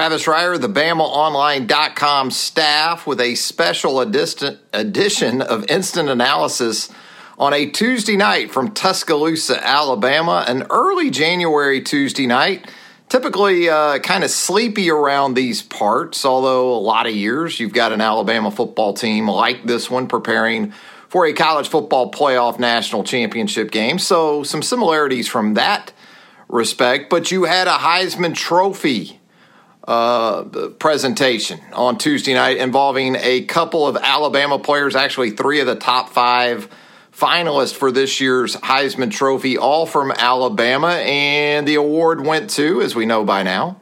[0.00, 6.88] Travis Reier, the BamaOnline.com staff, with a special edition of Instant Analysis
[7.38, 12.66] on a Tuesday night from Tuscaloosa, Alabama, an early January Tuesday night.
[13.10, 17.92] Typically, uh, kind of sleepy around these parts, although a lot of years you've got
[17.92, 20.72] an Alabama football team like this one preparing
[21.10, 23.98] for a college football playoff national championship game.
[23.98, 25.92] So, some similarities from that
[26.48, 29.19] respect, but you had a Heisman Trophy
[29.90, 30.44] uh,
[30.78, 36.10] presentation on Tuesday night involving a couple of Alabama players, actually three of the top
[36.10, 36.68] five
[37.12, 40.90] finalists for this year's Heisman Trophy, all from Alabama.
[40.90, 43.80] And the award went to, as we know by now,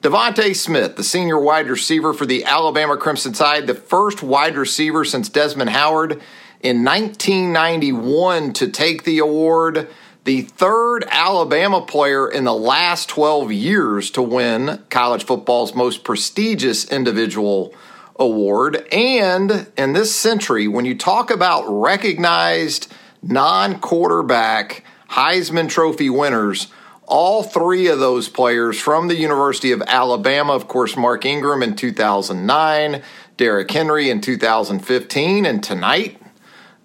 [0.00, 5.04] DeVonta Smith, the senior wide receiver for the Alabama Crimson Tide, the first wide receiver
[5.04, 6.22] since Desmond Howard
[6.60, 9.88] in 1991 to take the award
[10.28, 16.84] the third Alabama player in the last 12 years to win college football's most prestigious
[16.92, 17.72] individual
[18.16, 18.86] award.
[18.92, 26.66] And in this century, when you talk about recognized non quarterback Heisman Trophy winners,
[27.06, 31.74] all three of those players from the University of Alabama, of course, Mark Ingram in
[31.74, 33.02] 2009,
[33.38, 36.20] Derrick Henry in 2015, and tonight,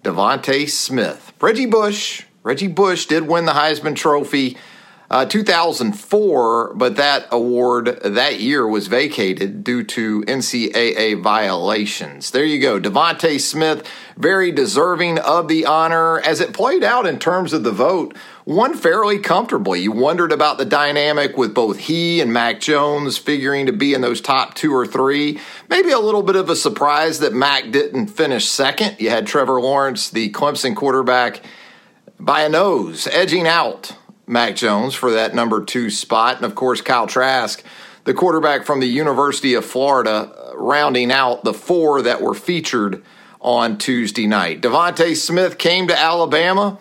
[0.02, 1.34] DeVonta Smith.
[1.42, 4.58] Reggie Bush Reggie Bush did win the Heisman Trophy
[5.10, 12.32] uh, 2004, but that award that year was vacated due to NCAA violations.
[12.32, 12.78] There you go.
[12.78, 13.88] DeVonta Smith,
[14.18, 16.20] very deserving of the honor.
[16.20, 19.80] As it played out in terms of the vote, won fairly comfortably.
[19.80, 24.02] You wondered about the dynamic with both he and Mac Jones figuring to be in
[24.02, 25.40] those top two or three.
[25.70, 28.96] Maybe a little bit of a surprise that Mac didn't finish second.
[28.98, 31.40] You had Trevor Lawrence, the Clemson quarterback
[32.24, 33.94] by a nose, edging out
[34.26, 36.36] Mac Jones for that number two spot.
[36.36, 37.62] And of course, Kyle Trask,
[38.04, 43.02] the quarterback from the University of Florida, rounding out the four that were featured
[43.40, 44.62] on Tuesday night.
[44.62, 46.78] DeVonta Smith came to Alabama,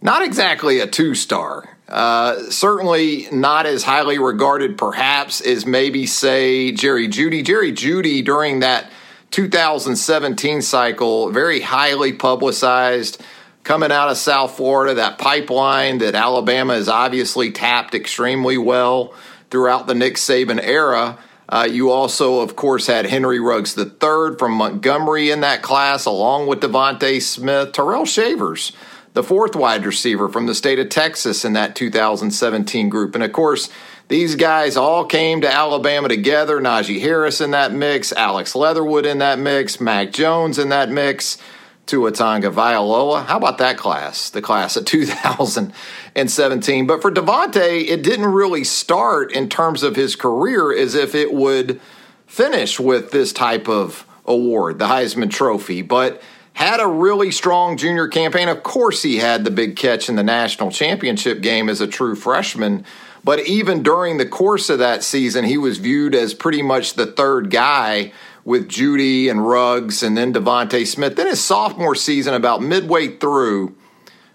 [0.00, 1.76] not exactly a two star.
[1.88, 7.44] Uh, certainly not as highly regarded, perhaps, as maybe, say, Jerry Jeudy.
[7.44, 8.90] Jerry Jeudy during that
[9.30, 13.22] 2017 cycle, very highly publicized
[13.66, 19.12] coming out of South Florida, that pipeline that Alabama has obviously tapped extremely well
[19.50, 21.18] throughout the Nick Saban era.
[21.48, 26.46] Uh, you also, of course, had Henry Ruggs III from Montgomery in that class, along
[26.46, 28.70] with DeVonta Smith, Terrell Shavers,
[29.14, 33.16] the fourth wide receiver from the state of Texas in that 2017 group.
[33.16, 33.68] And of course,
[34.06, 36.60] these guys all came to Alabama together.
[36.60, 41.38] Najee Harris in that mix, Alex Leatherwood in that mix, Mac Jones in that mix.
[41.86, 43.26] Tua Tagovailoa.
[43.26, 46.86] How about that class, the class of 2017?
[46.86, 51.32] But for DeVonta, it didn't really start in terms of his career as if it
[51.32, 51.80] would
[52.26, 55.82] finish with this type of award, the Heisman Trophy.
[55.82, 56.20] But
[56.56, 58.48] had a really strong junior campaign.
[58.48, 62.16] Of course, he had the big catch in the national championship game as a true
[62.16, 62.86] freshman.
[63.22, 67.06] But even during the course of that season, he was viewed as pretty much the
[67.06, 68.12] third guy
[68.46, 71.16] with Jeudy and Ruggs and then DeVonta Smith.
[71.16, 73.74] Then his sophomore season, about midway through,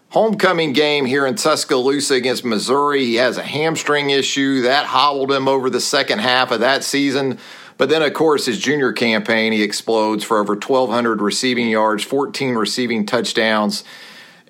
[0.10, 5.48] homecoming game here in Tuscaloosa against Missouri, he has a hamstring issue that hobbled him
[5.48, 7.40] over the second half of that season.
[7.78, 12.56] But then, of course, his junior campaign, he explodes for over 1,200 receiving yards, 14
[12.56, 13.86] receiving touchdowns,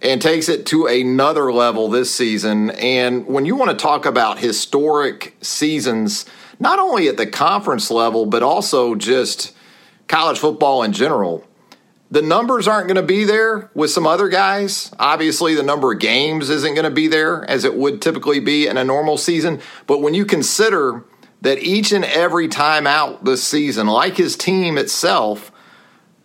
[0.02, 2.72] and takes it to another level this season.
[2.72, 6.26] And when you want to talk about historic seasons,
[6.62, 9.52] not only at the conference level, but also just
[10.08, 11.44] college football in general.
[12.12, 14.94] The numbers aren't going to be there with some other guys.
[15.00, 18.68] Obviously, the number of games isn't going to be there as it would typically be
[18.68, 19.60] in a normal season.
[19.88, 21.04] But when you consider
[21.42, 25.52] that each and every time out this season, like his team itself,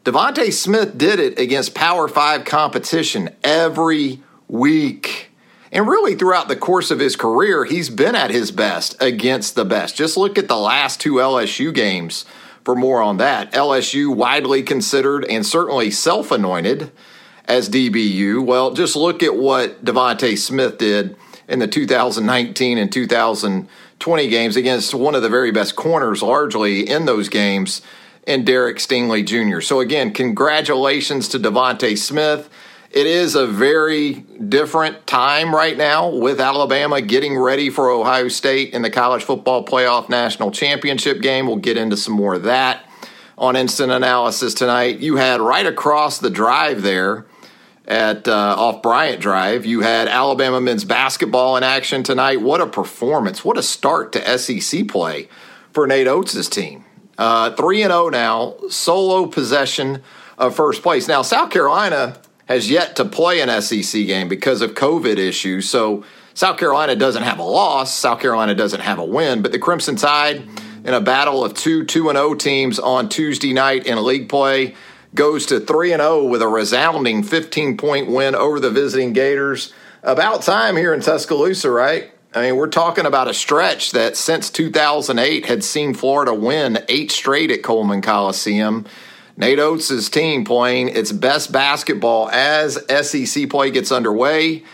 [0.04, 5.30] DeVonta Smith did it against Power Five competition every week.
[5.76, 9.64] And really, throughout the course of his career, he's been at his best against the
[9.66, 9.94] best.
[9.94, 12.24] Just look at the last two LSU games
[12.64, 13.52] for more on that.
[13.52, 16.90] LSU, widely considered and certainly self anointed
[17.44, 18.42] as DBU.
[18.42, 21.14] Well, just look at what DeVonta Smith did
[21.46, 27.04] in the 2019 and 2020 games against one of the very best corners, largely in
[27.04, 27.82] those games,
[28.26, 29.60] in Derek Stingley Jr.
[29.60, 32.48] So, again, congratulations to DeVonta Smith.
[32.96, 38.72] It is a very different time right now with Alabama getting ready for Ohio State
[38.72, 41.46] in the college football playoff national championship game.
[41.46, 42.86] We'll get into some more of that
[43.36, 45.00] on instant analysis tonight.
[45.00, 47.26] You had right across the drive there
[47.86, 49.66] at uh, off Bryant Drive.
[49.66, 52.40] You had Alabama men's basketball in action tonight.
[52.40, 53.44] What a performance!
[53.44, 55.28] What a start to SEC play
[55.70, 56.86] for Nate Oats' team.
[57.18, 60.02] Uh, three and zero oh now, solo possession
[60.38, 61.06] of first place.
[61.06, 65.68] Now South Carolina has yet to play an SEC game because of COVID issues.
[65.68, 66.04] So
[66.34, 67.94] South Carolina doesn't have a loss.
[67.94, 69.42] South Carolina doesn't have a win.
[69.42, 70.42] But the Crimson Tide,
[70.84, 74.28] in a battle of two two and zero oh teams on Tuesday night in league
[74.28, 74.74] play
[75.14, 79.72] goes to 3 and 0 with a resounding 15 point win over the visiting Gators.
[80.02, 82.12] About time here in Tuscaloosa, right?
[82.34, 87.10] I mean, we're talking about a stretch that since 2008 had seen Florida win eight
[87.10, 88.84] straight at Coleman Coliseum.
[89.36, 94.64] Nate Oats' team playing its best basketball as SEC play gets underway.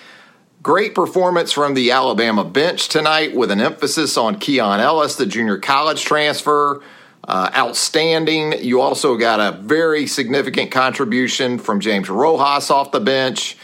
[0.63, 5.59] Great performance from the Alabama bench tonight with an emphasis on Keon Ellis, the junior
[5.59, 6.81] college transfer
[7.27, 8.53] uh, outstanding.
[8.63, 13.57] You also got a very significant contribution from James Rojas off the bench.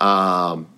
[0.00, 0.68] Um,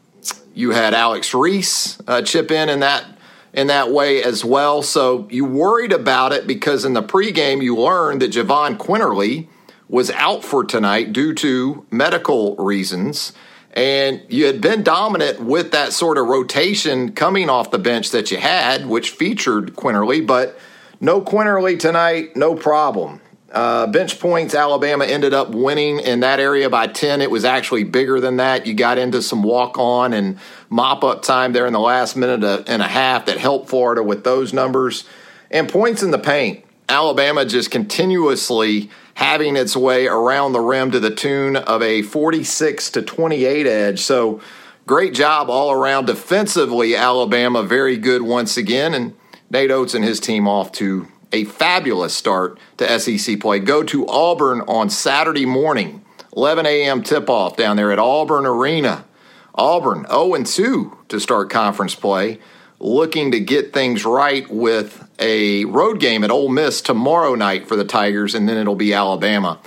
[0.55, 3.05] you had Alex Reese uh, chip in in that
[3.53, 4.83] in that way as well.
[4.83, 9.49] So you worried about it because in the pregame you learned that Jahvon Quinerly
[9.89, 13.33] was out for tonight due to medical reasons.
[13.73, 18.31] And you had been dominant with that sort of rotation coming off the bench that
[18.31, 20.59] you had, which featured Quinerly, but
[20.99, 23.21] no Quinerly tonight, no problem.
[23.53, 27.21] Uh, bench points, Alabama ended up winning in that area by 10.
[27.21, 28.67] It was actually bigger than that.
[28.67, 30.39] You got into some walk on and
[30.69, 34.25] mop up time there in the last minute and a half that helped Florida with
[34.25, 35.05] those numbers.
[35.51, 36.65] And points in the paint.
[36.89, 42.91] Alabama just continuously having its way around the rim to the tune of a 46
[42.91, 44.01] to 28 edge.
[44.01, 44.43] So
[44.87, 46.95] great job all around defensively.
[46.95, 48.93] Alabama very good once again.
[48.93, 49.17] And
[49.49, 53.59] Nate Oats and his team off to a fabulous start to SEC play.
[53.59, 56.05] Go to Auburn on Saturday morning,
[56.37, 57.03] 11 a.m.
[57.03, 59.07] tip off down there at Auburn Arena.
[59.55, 62.39] Auburn 0 2 to start conference play,
[62.79, 67.77] looking to get things right with a road game at Ole Miss tomorrow night for
[67.77, 69.61] the Tigers, and then it'll be Alabama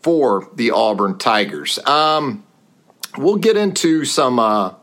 [0.00, 1.78] for the Auburn Tigers.
[1.86, 2.44] Um,
[3.16, 4.38] we'll get into some.
[4.38, 4.74] Uh,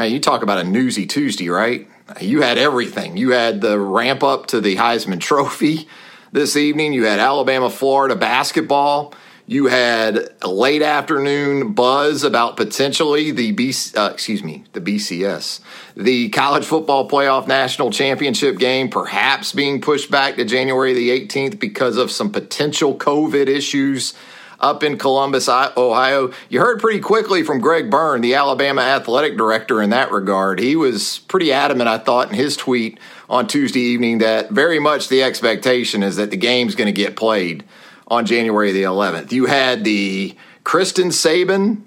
[0.00, 1.88] you talk about a newsy Tuesday, right?
[2.20, 3.16] you had everything.
[3.16, 5.88] You had the ramp up to the Heisman Trophy
[6.32, 6.92] this evening.
[6.92, 9.14] You had Alabama, Florida basketball.
[9.52, 15.60] You had a late afternoon buzz about potentially the B, uh, excuse me, the BCS,
[15.94, 21.60] the College Football Playoff National Championship game, perhaps being pushed back to January the 18th
[21.60, 24.14] because of some potential COVID issues
[24.58, 26.32] up in Columbus, Ohio.
[26.48, 30.60] You heard pretty quickly from Greg Byrne, the Alabama athletic director, in that regard.
[30.60, 35.08] He was pretty adamant, I thought, in his tweet on Tuesday evening that very much
[35.08, 37.64] the expectation is that the game's going to get played
[38.12, 39.32] on January the 11th.
[39.32, 41.80] You had the Kristen Saban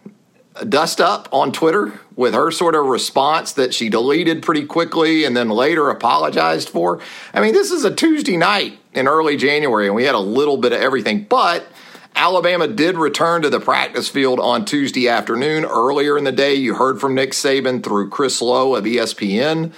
[0.68, 5.38] dust up on Twitter with her sort of response that she deleted pretty quickly and
[5.38, 7.00] then later apologized for.
[7.32, 10.58] I mean, this is a Tuesday night in early January, and we had a little
[10.58, 11.68] bit of everything, but
[12.16, 15.64] Alabama did return to the practice field on Tuesday afternoon.
[15.64, 19.74] Earlier in the day, you heard from Nick Saban through Chris Low of ESPN.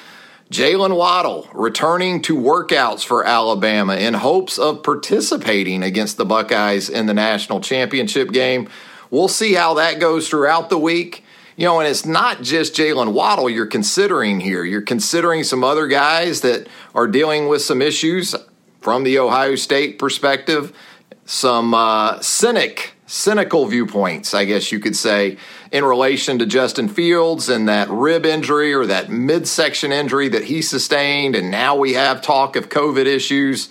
[0.50, 7.06] Jaylen Waddle returning to workouts for Alabama in hopes of participating against the Buckeyes in
[7.06, 8.70] the national championship game.
[9.10, 11.24] We'll see how that goes throughout the week.
[11.56, 14.64] You know, and it's not just Jaylen Waddle you're considering here.
[14.64, 18.36] You're considering some other guys that are dealing with some issues
[18.80, 20.72] from the Ohio State perspective
[21.28, 25.38] some uh, cynic, cynical viewpoints, I guess you could say,
[25.72, 30.62] in relation to Justin Fields and that rib injury or that midsection injury that he
[30.62, 31.36] sustained.
[31.36, 33.70] And now we have talk of COVID issues.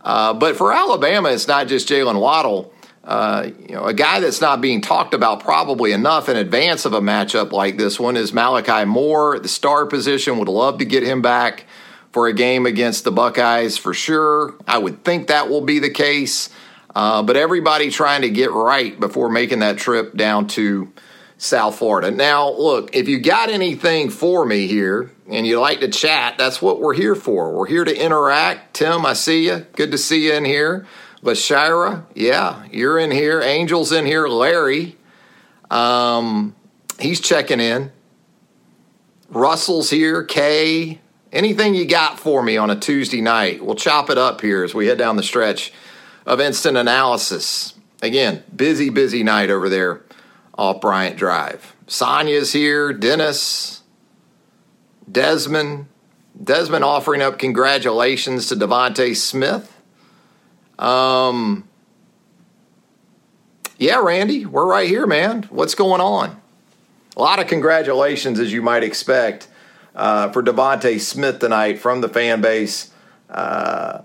[0.00, 2.72] Uh, but for Alabama, it's not just Jaylen Waddle.
[3.04, 6.92] Uh, you know, a guy that's not being talked about probably enough in advance of
[6.94, 10.38] a matchup like this one is Malachi Moore the star position.
[10.38, 11.66] Would love to get him back
[12.12, 14.54] for a game against the Buckeyes for sure.
[14.66, 16.50] I would think that will be the case.
[16.94, 20.92] Uh, but everybody trying to get right before making that trip down to
[21.38, 22.10] South Florida.
[22.10, 26.60] Now, look, if you got anything for me here and you like to chat, that's
[26.60, 27.56] what we're here for.
[27.56, 28.74] We're here to interact.
[28.74, 29.66] Tim, I see you.
[29.74, 30.86] Good to see you in here.
[31.22, 33.40] Lashira, yeah, you're in here.
[33.40, 34.26] Angel's in here.
[34.26, 34.96] Larry,
[35.70, 36.54] um,
[36.98, 37.92] he's checking in.
[39.28, 40.24] Russell's here.
[40.24, 40.98] Kay,
[41.32, 43.64] anything you got for me on a Tuesday night?
[43.64, 45.72] We'll chop it up here as we head down the stretch
[46.30, 47.74] of instant analysis.
[48.02, 50.02] Again, busy, busy night over there
[50.56, 51.74] off Bryant Drive.
[51.88, 53.82] Sonia's here, Dennis,
[55.10, 55.88] Desmond.
[56.42, 59.76] Desmond offering up congratulations to DeVonta Smith.
[60.78, 61.68] Um,
[63.76, 65.42] yeah, Randy, we're right here, man.
[65.50, 66.40] What's going on?
[67.16, 69.48] A lot of congratulations, as you might expect,
[69.96, 72.92] uh, for DeVonta Smith tonight from the fan base
[73.28, 74.02] uh,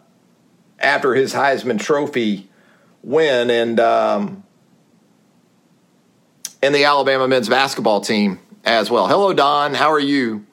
[0.85, 2.47] after his Heisman Trophy
[3.03, 3.49] win.
[3.49, 4.43] And um,
[6.61, 9.07] and the Alabama men's basketball team as well.
[9.07, 9.73] Hello, Don.
[9.73, 10.45] How are you?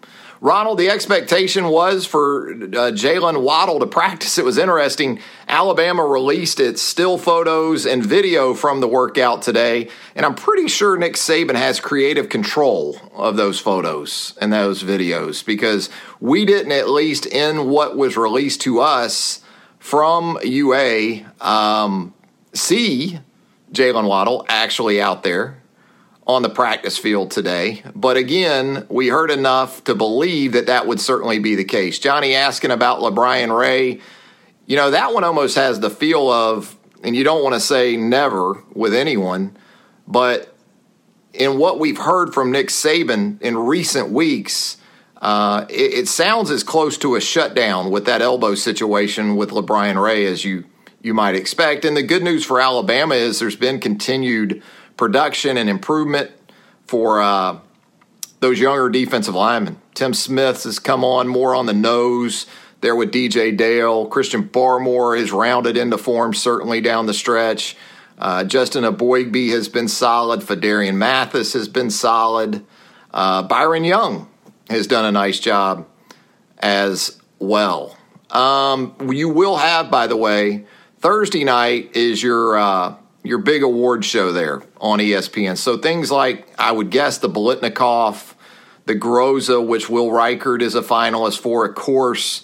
[0.43, 4.39] Ronald, the expectation was for uh, Jaylen Waddle to practice.
[4.39, 5.21] It was interesting.
[5.47, 10.97] Alabama released its still photos and video from the workout today, and I'm pretty sure
[10.97, 16.89] Nick Saban has creative control of those photos and those videos because we didn't, at
[16.89, 19.42] least in what was released to us
[19.83, 22.15] from UA, um,
[22.55, 23.19] see
[23.73, 25.61] Jaylen Waddle actually out there
[26.25, 27.83] on the practice field today.
[27.93, 31.99] But again, we heard enough to believe that that would certainly be the case.
[31.99, 33.99] Johnny asking about LaBryan Ray,
[34.67, 37.97] you know, that one almost has the feel of, and you don't want to say
[37.97, 39.57] never with anyone,
[40.07, 40.57] but
[41.35, 44.77] in what we've heard from Nick Saban in recent weeks,
[45.23, 50.03] uh, it, it, sounds as close to a shutdown with that elbow situation with LaBryan
[50.03, 50.65] Ray as you
[51.01, 51.85] you might expect.
[51.85, 54.65] And the good news for Alabama is there's been continued
[54.97, 56.33] production and improvement
[56.87, 57.61] for uh,
[58.41, 59.81] those younger defensive linemen.
[59.95, 62.47] Tim Smith has come on more on the nose
[62.81, 64.07] there with DJ Dale.
[64.07, 67.77] Christian Barmore has rounded into form certainly down the stretch.
[68.19, 70.41] Uh, Justin Eboigbe has been solid.
[70.41, 72.65] Phidarian Mathis has been solid.
[73.15, 74.29] Uh, Byron Young
[74.69, 75.87] has done a nice job
[76.59, 77.97] as well.
[78.31, 80.65] Um, you will have, by the way,
[81.01, 85.57] Thursday night is your uh, your big award show there on ESPN.
[85.57, 88.35] So things like I would guess the Biletnikoff,
[88.87, 91.67] the Groza, which Will Reichard is a finalist for.
[91.67, 92.43] Of course,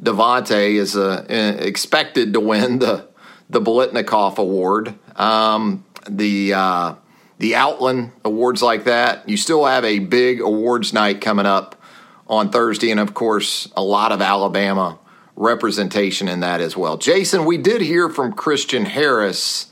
[0.00, 3.06] DeVonta is uh, expected to win the
[3.50, 4.94] the Biletnikoff Award.
[5.16, 6.94] Um, the uh,
[7.38, 9.28] the Outland awards like that.
[9.28, 11.80] You still have a big awards night coming up
[12.26, 14.98] on Thursday, and of course, a lot of Alabama
[15.36, 16.96] representation in that as well.
[16.96, 19.68] Jason, we did hear from Christian Harris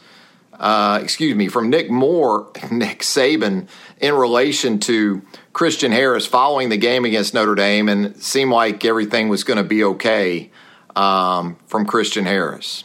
[0.58, 3.68] uh, excuse me, from Nick Moore, Nick Saban,
[4.00, 8.84] in relation to Christian Harris following the game against Notre Dame, and it seemed like
[8.84, 10.50] everything was going to be okay
[10.96, 12.84] um, from Christian Harris.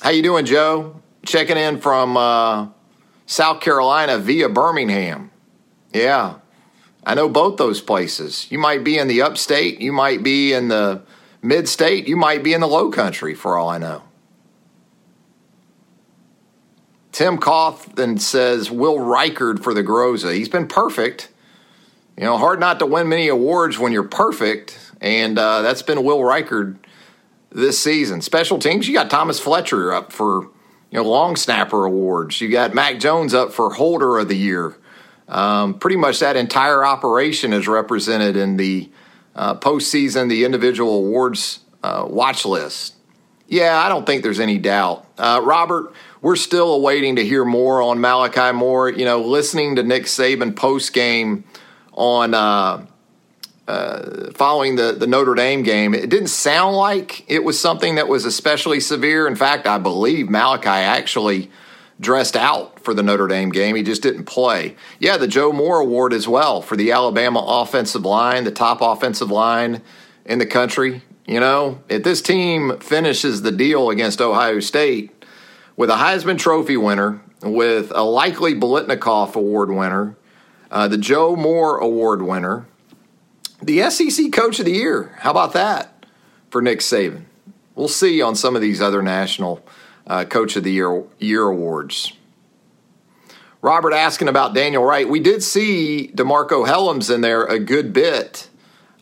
[0.00, 0.98] How you doing, Joe?
[1.26, 2.68] Checking in from uh,
[3.26, 5.30] South Carolina via Birmingham.
[5.92, 6.36] Yeah,
[7.04, 8.50] I know both those places.
[8.50, 11.02] You might be in the upstate, you might be in the
[11.42, 14.02] mid state, you might be in the low country for all I know.
[17.12, 20.34] Tim Cawthon says Will Reichard for the Groza.
[20.34, 21.28] He's been perfect.
[22.16, 26.02] You know, hard not to win many awards when you're perfect, and uh, that's been
[26.04, 26.78] Will Reichard
[27.50, 28.20] this season.
[28.20, 30.44] Special teams, you got Thomas Fletcher up for
[30.90, 32.40] you know long snapper awards.
[32.40, 34.76] You got Mac Jones up for holder of the year.
[35.28, 38.90] Um, pretty much that entire operation is represented in the
[39.36, 42.94] uh, postseason, the individual awards uh, watch list.
[43.46, 45.06] Yeah, I don't think there's any doubt.
[45.18, 48.90] Uh, Robert, we're still awaiting to hear more on Malachi Moore.
[48.90, 51.44] You know, listening to Nick Saban post game
[51.92, 52.88] on
[53.70, 58.08] uh, following the, the Notre Dame game, it didn't sound like it was something that
[58.08, 59.28] was especially severe.
[59.28, 61.50] In fact, I believe Malachi actually
[62.00, 63.76] dressed out for the Notre Dame game.
[63.76, 64.74] He just didn't play.
[64.98, 69.30] Yeah, the Joe Moore Award as well for the Alabama offensive line, the top offensive
[69.30, 69.82] line
[70.24, 71.02] in the country.
[71.26, 75.12] You know, if this team finishes the deal against Ohio State
[75.76, 80.16] with a Heisman Trophy winner, with a likely Biletnikoff Award winner,
[80.70, 82.66] uh, the Joe Moore Award winner,
[83.62, 85.16] the SEC Coach of the Year.
[85.18, 86.06] How about that
[86.50, 87.24] for Nick Saban?
[87.74, 89.64] We'll see on some of these other national
[90.06, 92.12] uh, Coach of the Year year awards.
[93.62, 95.08] Robert asking about Daniel Wright.
[95.08, 98.48] We did see DeMarcco Hellams in there a good bit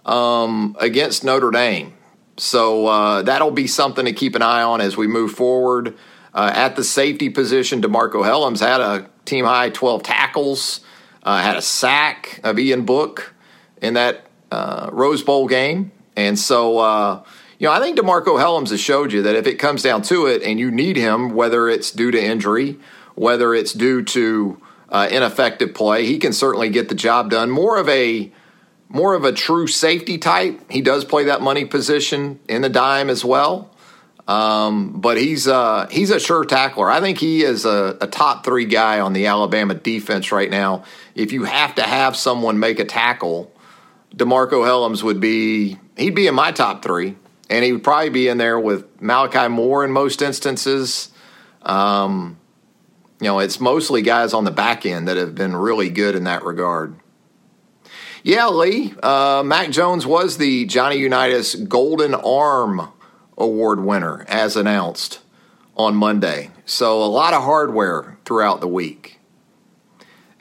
[0.05, 1.95] um, against Notre Dame.
[2.37, 5.97] So uh, that'll be something to keep an eye on as we move forward.
[6.35, 10.81] Uh, at the safety position, DeMarcco Hellams had a team high 12 tackles,
[11.23, 13.35] uh, had a sack of Ian Book
[13.81, 15.93] in that uh, Rose Bowl game.
[16.17, 17.23] And so, uh,
[17.59, 20.27] you know, I think DeMarcco Hellams has showed you that if it comes down to
[20.27, 22.79] it and you need him, whether it's due to injury,
[23.15, 27.51] whether it's due to uh, ineffective play, he can certainly get the job done.
[27.51, 28.33] More of a
[28.89, 30.71] more of a true safety type.
[30.71, 33.71] He does play that money position in the dime as well.
[34.27, 36.91] Um, but he's uh, he's a sure tackler.
[36.91, 40.85] I think he is a, a, top three guy on the Alabama defense right now.
[41.15, 43.51] If you have to have someone make a tackle,
[44.15, 47.17] DeMarcco Hellams would be he'd be in my top three,
[47.51, 51.11] and he would probably be in there with Malachi Moore in most instances.
[51.63, 52.39] Um,
[53.21, 56.25] you know, it's mostly guys on the back end that have been really good in
[56.25, 56.97] that regard.
[58.23, 62.93] Yeah, Lee, uh, Mac Jones was the Johnny Unitas Golden Arm
[63.37, 65.21] Award winner, as announced
[65.77, 66.51] on Monday.
[66.65, 69.21] So a lot of hardware throughout the week.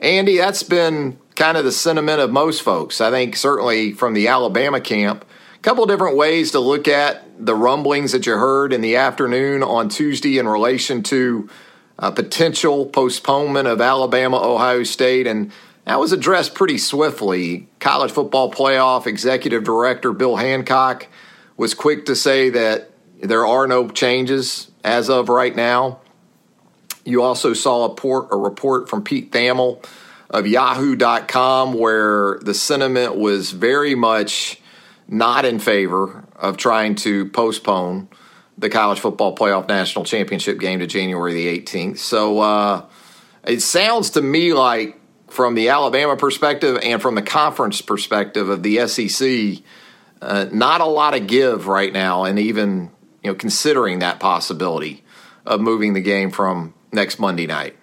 [0.00, 3.00] Andy, that's been kind of the sentiment of most folks.
[3.00, 7.54] I think certainly from the Alabama camp, a couple different ways to look at the
[7.54, 11.48] rumblings that you heard in the afternoon on Tuesday in relation to
[11.96, 15.52] a potential postponement of Alabama Ohio State and
[15.84, 17.68] that was addressed pretty swiftly.
[17.78, 21.06] College Football Playoff Executive Director Bill Hancock
[21.56, 22.90] was quick to say that
[23.22, 26.00] there are no changes as of right now.
[27.04, 29.84] You also saw a, port, a report from Pete Thamel
[30.30, 34.60] of Yahoo.com where the sentiment was very much
[35.08, 38.08] not in favor of trying to postpone
[38.58, 41.98] the College Football Playoff National Championship game to January the 18th.
[41.98, 42.84] So uh,
[43.44, 48.62] it sounds to me like from the Alabama perspective and from the conference perspective of
[48.62, 49.62] the SEC,
[50.20, 52.90] uh, not a lot of give right now, and even
[53.22, 55.04] you know considering that possibility
[55.46, 57.77] of moving the game from next Monday night.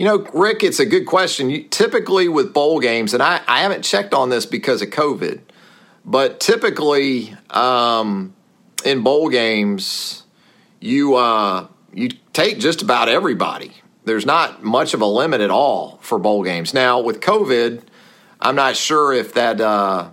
[0.00, 1.50] You know, Rick, it's a good question.
[1.50, 5.40] You, typically with bowl games, and I, I haven't checked on this because of COVID,
[6.06, 8.34] but typically um,
[8.82, 10.22] in bowl games,
[10.80, 15.98] you uh, you take just about everybody there's not much of a limit at all
[16.00, 16.72] for bowl games.
[16.72, 17.82] Now with COVID,
[18.40, 20.12] I'm not sure if that uh,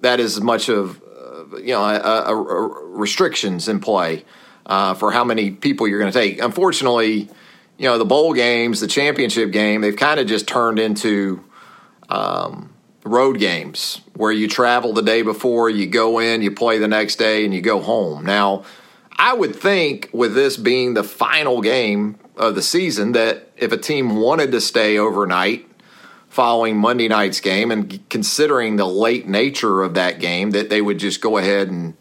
[0.00, 4.24] that is much of uh, you know a, a, a restrictions in play
[4.64, 6.40] uh, for how many people you're going to take.
[6.42, 7.28] Unfortunately,
[7.80, 11.42] you know the bowl games, the championship game, they've kind of just turned into
[12.10, 16.86] um, road games where you travel the day before, you go in, you play the
[16.86, 18.22] next day, and you go home.
[18.22, 18.64] Now,
[19.16, 23.78] I would think with this being the final game of the season that if a
[23.78, 25.66] team wanted to stay overnight
[26.28, 30.98] following Monday night's game and considering the late nature of that game, that they would
[30.98, 31.94] just go ahead and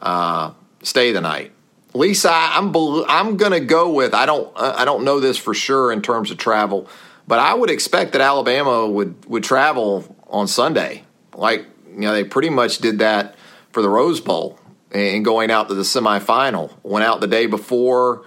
[0.00, 0.50] uh,
[0.82, 1.52] stay the night.
[1.94, 2.74] Lisa, I'm
[3.08, 6.30] I'm going to go with I don't I don't know this for sure in terms
[6.30, 6.88] of travel,
[7.26, 11.04] but I would expect that Alabama would would travel on Sunday.
[11.34, 13.34] Like you know, they pretty much did that
[13.72, 14.58] for the Rose Bowl
[14.92, 16.72] and going out to the semifinal.
[16.82, 18.24] Went out the day before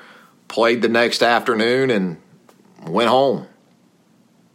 [0.54, 2.18] played the next afternoon, and
[2.86, 3.48] went home.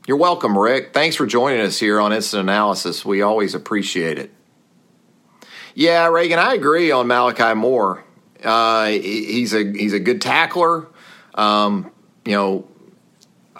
[0.07, 0.95] You're welcome, Rick.
[0.95, 3.05] Thanks for joining us here on Instant Analysis.
[3.05, 4.33] We always appreciate it.
[5.75, 8.05] Yeah, Reagan, I agree on Malachi Moore.
[8.43, 10.87] Uh, he's a he's a good tackler.
[11.35, 11.91] Um,
[12.25, 12.69] you know,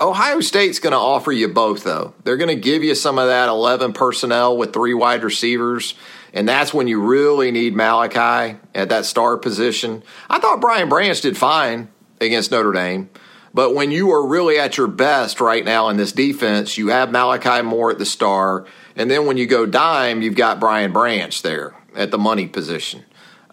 [0.01, 2.15] Ohio State's going to offer you both, though.
[2.25, 5.95] They're going to give you some of that 11 personnel with three wide receivers,
[6.33, 10.03] and that's when you really need Malachi at that star position.
[10.31, 11.89] I thought Brian Branch did fine
[12.21, 13.11] against Notre Dame.
[13.55, 17.11] But when you are really at your best right now in this defense, you have
[17.11, 18.67] Malachi Moore at the star.
[18.95, 23.05] And then when you go dime, you've got Brian Branch there at the money position.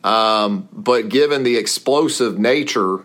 [0.05, 2.99] Um, but given the explosive nature,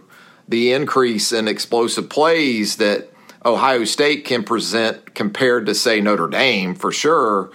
[0.47, 3.09] the increase in explosive plays that
[3.45, 7.51] Ohio State can present compared to, say, Notre Dame, for sure,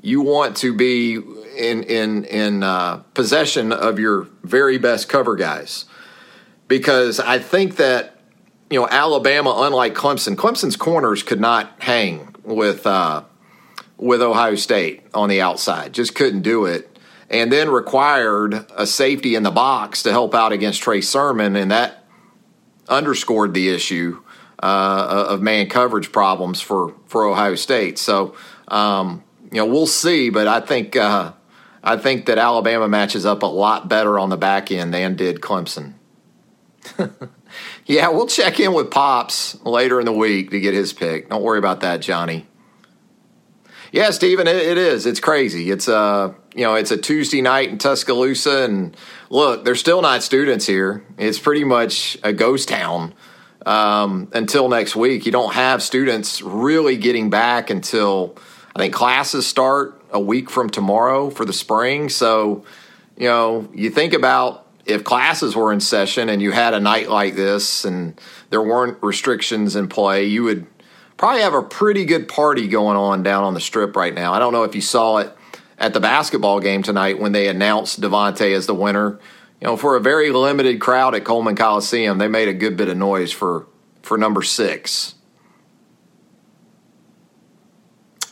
[0.00, 5.84] you want to be in in in uh, possession of your very best cover guys
[6.68, 8.18] because I think that
[8.70, 13.24] you know Alabama, unlike Clemson, Clemson's corners could not hang with uh,
[13.96, 16.95] with Ohio State on the outside, just couldn't do it.
[17.28, 21.70] And then required a safety in the box to help out against Trey Sermon, and
[21.70, 22.04] that
[22.88, 24.22] underscored the issue
[24.62, 27.98] uh, of man coverage problems for for Ohio State.
[27.98, 28.34] So
[28.68, 31.32] um, you know we'll see, but I think uh,
[31.82, 35.40] I think that Alabama matches up a lot better on the back end than did
[35.40, 35.94] Clemson.
[37.86, 41.28] yeah, we'll check in with Pops later in the week to get his pick.
[41.30, 42.46] Don't worry about that, Johnny.
[43.92, 45.06] Yeah, Stephen, it, it is.
[45.06, 45.70] It's crazy.
[45.70, 48.96] It's uh, you know, it's a Tuesday night in Tuscaloosa, and
[49.28, 51.04] look, there's still not students here.
[51.18, 53.12] It's pretty much a ghost town
[53.66, 55.26] um, until next week.
[55.26, 58.38] You don't have students really getting back until
[58.74, 62.08] I think classes start a week from tomorrow for the spring.
[62.08, 62.64] So,
[63.18, 67.10] you know, you think about if classes were in session and you had a night
[67.10, 70.66] like this and there weren't restrictions in play, you would
[71.18, 74.32] probably have a pretty good party going on down on the strip right now.
[74.32, 75.35] I don't know if you saw it
[75.78, 79.18] at the basketball game tonight when they announced DeVonta as the winner.
[79.60, 82.88] You know, for a very limited crowd at Coleman Coliseum, they made a good bit
[82.88, 83.66] of noise for
[84.02, 85.14] for number six.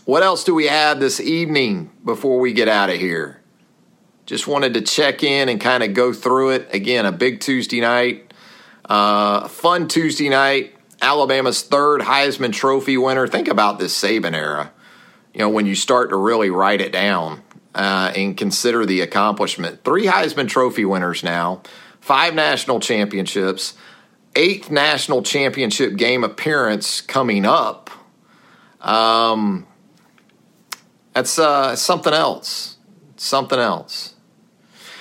[0.04, 3.40] What else do we have this evening before we get out of here?
[4.26, 6.68] Just wanted to check in and kind of go through it.
[6.74, 8.32] Again, a big Tuesday night,
[8.84, 10.74] uh, fun Tuesday night.
[11.00, 13.26] Alabama's third Heisman Trophy winner.
[13.26, 14.72] Think about this Saban era.
[15.34, 17.42] You know, when you start to really write it down
[17.74, 19.82] uh, and consider the accomplishment.
[19.84, 21.62] Three Heisman Trophy winners now,
[22.00, 23.74] five national championships,
[24.36, 27.90] eighth national championship game appearance coming up.
[28.80, 29.66] Um,
[31.14, 32.76] that's uh, something else.
[33.16, 34.14] Something else.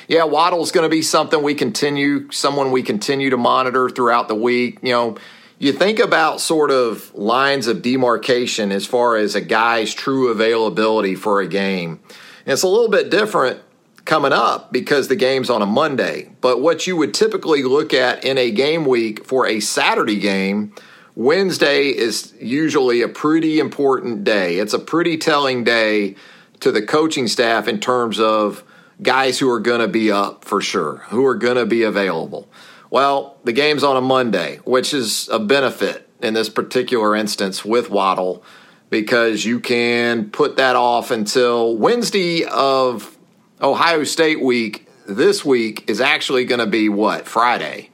[0.07, 4.35] Yeah, Waddle's going to be something we continue, someone we continue to monitor throughout the
[4.35, 4.79] week.
[4.81, 5.17] You know,
[5.59, 11.15] you think about sort of lines of demarcation as far as a guy's true availability
[11.15, 11.99] for a game.
[12.45, 13.61] And it's a little bit different
[14.05, 16.29] coming up because the game's on a Monday.
[16.41, 20.75] But what you would typically look at in a game week for a Saturday game,
[21.15, 24.57] Wednesday is usually a pretty important day.
[24.57, 26.15] It's a pretty telling day
[26.59, 28.63] to the coaching staff in terms of
[29.01, 32.49] guys who are going to be up for sure, who are going to be available.
[32.93, 37.89] Well, the game's on a Monday, which is a benefit in this particular instance with
[37.89, 38.43] Waddle
[38.91, 43.17] because you can put that off until Wednesday of
[43.59, 44.87] Ohio State week.
[45.07, 47.27] This week is actually going to be what?
[47.27, 47.89] Friday.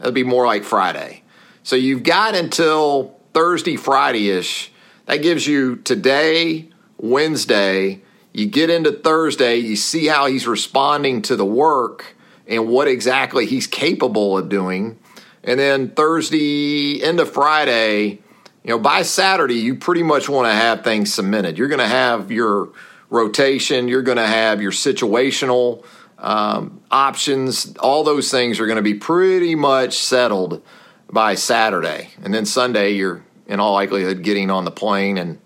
[0.00, 1.22] It'll be more like Friday.
[1.62, 4.72] So you've got until Thursday, Friday ish.
[5.06, 8.02] That gives you today, Wednesday.
[8.32, 12.16] You get into Thursday, you see how he's responding to the work
[12.50, 14.98] and what exactly he's capable of doing.
[15.44, 18.20] And then Thursday into Friday,
[18.64, 21.56] you know, by Saturday, you pretty much want to have things cemented.
[21.56, 22.72] You're going to have your
[23.08, 25.84] rotation, you're going to have your situational
[26.18, 27.74] um, options.
[27.78, 30.62] All those things are going to be pretty much settled
[31.10, 32.10] by Saturday.
[32.22, 35.40] And then Sunday, you're in all likelihood getting on the plane and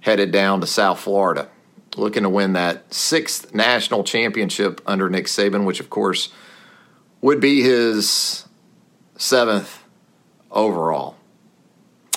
[0.00, 1.48] headed down to South Florida
[1.96, 6.30] looking to win that sixth national championship under Nick Saban, which of course
[7.20, 8.46] would be his
[9.16, 9.82] seventh
[10.50, 11.16] overall.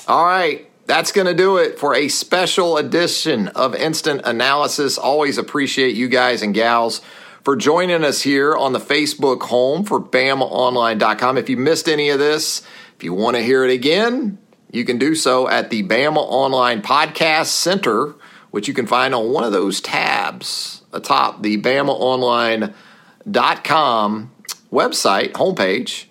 [0.08, 4.98] All right, that's going to do it for a special edition of Instant Analysis.
[4.98, 7.02] Always appreciate you guys and gals
[7.44, 11.38] for joining us here on the Facebook home for BamaOnline.com.
[11.38, 12.62] If you missed any of this,
[12.96, 14.38] if you want to hear it again,
[14.72, 18.16] you can do so at the Bama Online Podcast Center
[18.52, 24.32] which you can find on one of those tabs atop the BamaOnline.com
[24.72, 26.06] website homepage.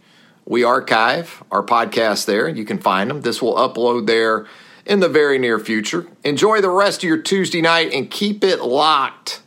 [0.44, 2.49] We archive our podcast there.
[2.49, 3.22] You can find them.
[3.22, 4.46] This will upload there
[4.85, 6.07] in the very near future.
[6.22, 9.42] Enjoy the rest of your Tuesday night and keep it locked.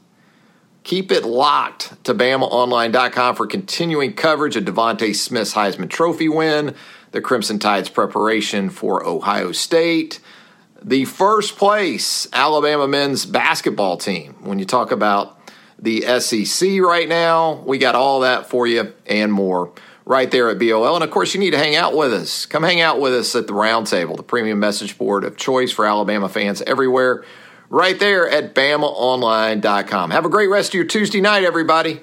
[0.84, 6.76] Keep it locked to BamaOnline.com for continuing coverage of DeVonta Smith's Heisman Trophy win,
[7.12, 10.20] the Crimson Tide's preparation for Ohio State,
[10.84, 14.36] the first place Alabama men's basketball team.
[14.42, 15.40] When you talk about
[15.78, 19.72] the SEC right now, we got all that for you and more
[20.06, 20.96] right there at BOL.
[20.96, 22.46] And of course, you need to hang out with us.
[22.46, 25.86] Come hang out with us at the Roundtable, the premium message board of choice for
[25.86, 27.24] Alabama fans everywhere,
[27.70, 30.12] right there at BamaOnline.com.
[30.12, 32.02] Have a great rest of your Tuesday night, everybody.